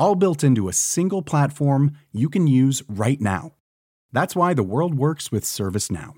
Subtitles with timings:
[0.00, 3.52] all built into a single platform you can use right now.
[4.12, 6.14] That's why the world works with ServiceNow.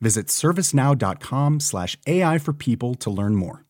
[0.00, 3.64] Visit servicenow.com/slash AI for people to learn more.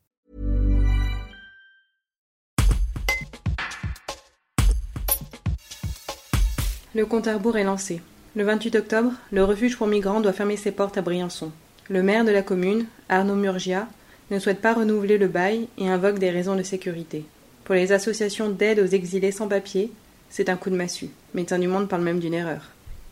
[6.95, 8.01] Le compte à rebours est lancé.
[8.37, 11.51] Le 28 octobre, le refuge pour migrants doit fermer ses portes à Briançon.
[11.89, 13.89] Le maire de la commune, Arnaud Murgia,
[14.31, 17.27] ne souhaite pas renouveler le bail et invoque des raisons de sécurité.
[17.65, 19.91] Pour les associations d'aide aux exilés sans papier,
[20.29, 21.09] c'est un coup de massue.
[21.33, 22.61] Médecins du Monde parle même d'une erreur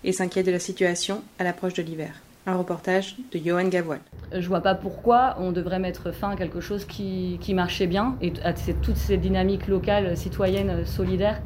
[0.04, 2.12] et s'inquiète de la situation à l'approche de l'hiver.
[2.46, 4.00] Un reportage de Johan Gavoil.
[4.30, 8.34] Je vois pas pourquoi on devrait mettre fin à quelque chose qui, marchait bien et
[8.44, 11.40] à toutes ces dynamiques locales, citoyennes, solidaires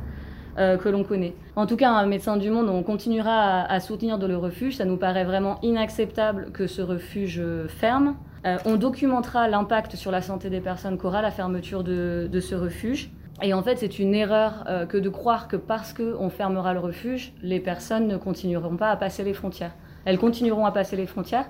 [0.59, 1.35] euh, que l'on connaît.
[1.55, 4.79] En tout cas, un médecin du monde, on continuera à, soutenir de le refuge.
[4.79, 8.17] Ça nous paraît vraiment inacceptable que ce refuge ferme.
[8.45, 13.11] Euh, on documentera l'impact sur la santé des personnes qu'aura la fermeture de, ce refuge.
[13.43, 16.81] Et en fait, c'est une erreur euh, que de croire que parce qu'on fermera le
[16.81, 19.73] refuge, les personnes ne continueront pas à passer les frontières.
[20.05, 21.47] Elles continueront à passer les frontières,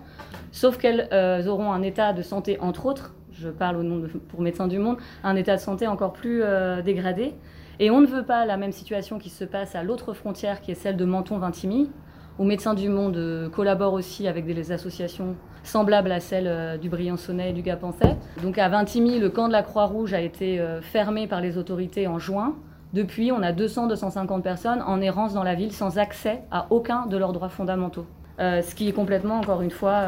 [0.50, 4.06] sauf qu'elles euh, auront un état de santé, entre autres, je parle au nom de,
[4.06, 6.42] pour Médecins du Monde, un état de santé encore plus
[6.82, 7.34] dégradé.
[7.78, 10.70] Et on ne veut pas la même situation qui se passe à l'autre frontière, qui
[10.70, 11.90] est celle de Menton-Vintimille,
[12.38, 16.88] où Médecins du Monde euh, collabore aussi avec des associations semblables à celles euh, du
[16.88, 18.16] Briançonnais et du Gapençais.
[18.42, 22.06] Donc à Vintimille, le camp de la Croix-Rouge a été euh, fermé par les autorités
[22.06, 22.54] en juin.
[22.92, 27.16] Depuis, on a 200-250 personnes en errance dans la ville sans accès à aucun de
[27.16, 28.06] leurs droits fondamentaux.
[28.38, 30.06] ce qui est complètement, encore une fois,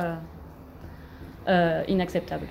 [1.88, 2.46] inacceptable.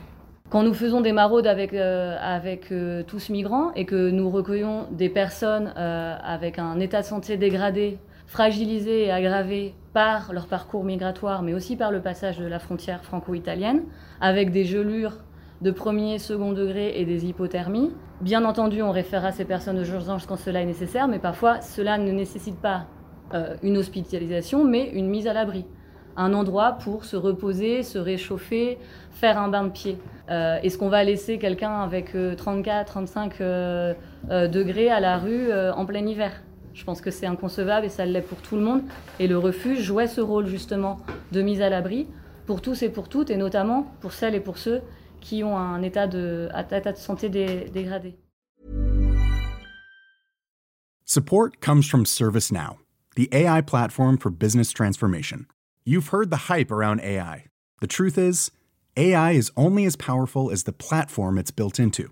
[0.49, 2.71] Quand nous faisons des maraudes avec, avec
[3.07, 7.97] tous migrants et que nous recueillons des personnes avec un état de santé dégradé
[8.27, 13.03] fragilisés et aggravés par leur parcours migratoire, mais aussi par le passage de la frontière
[13.03, 13.83] franco-italienne,
[14.21, 15.17] avec des gelures
[15.61, 17.91] de premier, second degré et des hypothermies.
[18.21, 21.97] Bien entendu, on référera ces personnes aux urgences quand cela est nécessaire, mais parfois cela
[21.97, 22.85] ne nécessite pas
[23.33, 25.65] euh, une hospitalisation, mais une mise à l'abri.
[26.19, 28.79] Un endroit pour se reposer, se réchauffer,
[29.11, 29.99] faire un bain de pied.
[30.31, 33.93] Euh, Est-ce qu'on va laisser quelqu'un avec 34, 35 euh,
[34.31, 36.31] euh, degrés à la rue en plein hiver?
[36.77, 38.83] Je pense que c'est inconcevable et ça l'est pour tout le monde.
[39.19, 40.99] Et le refuge jouait ce rôle justement
[41.31, 42.07] de mise à l'abri
[42.45, 44.81] pour tous et pour toutes, et notamment pour celles et pour ceux
[45.19, 46.49] qui ont un état de,
[46.95, 48.15] santé dé, dégradé.
[51.03, 52.77] Support comes from ServiceNow,
[53.15, 55.47] the AI platform for business transformation.
[55.83, 57.45] You've heard the hype around AI.
[57.81, 58.51] The truth is,
[58.97, 62.11] AI is only as powerful as the platform it's built into.